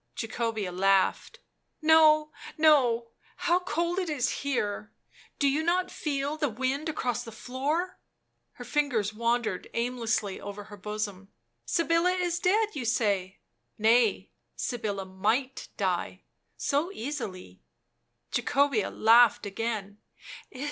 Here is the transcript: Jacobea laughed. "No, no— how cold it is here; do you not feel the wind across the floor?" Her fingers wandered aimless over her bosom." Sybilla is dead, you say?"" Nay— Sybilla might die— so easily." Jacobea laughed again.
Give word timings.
Jacobea 0.15 0.71
laughed. 0.71 1.41
"No, 1.79 2.31
no— 2.57 3.09
how 3.45 3.59
cold 3.59 3.99
it 3.99 4.09
is 4.09 4.29
here; 4.41 4.91
do 5.37 5.47
you 5.47 5.61
not 5.61 5.91
feel 5.91 6.35
the 6.37 6.49
wind 6.49 6.89
across 6.89 7.21
the 7.23 7.31
floor?" 7.31 7.99
Her 8.53 8.65
fingers 8.65 9.13
wandered 9.13 9.69
aimless 9.75 10.23
over 10.23 10.63
her 10.63 10.75
bosom." 10.77 11.31
Sybilla 11.75 12.13
is 12.13 12.39
dead, 12.39 12.69
you 12.73 12.83
say?"" 12.83 13.37
Nay— 13.77 14.31
Sybilla 14.69 15.05
might 15.05 15.67
die— 15.77 16.23
so 16.71 16.91
easily." 16.91 17.61
Jacobea 18.31 18.89
laughed 18.89 19.45
again. 19.45 19.99